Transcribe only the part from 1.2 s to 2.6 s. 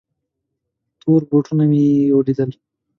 بوټونه یې ولیدل.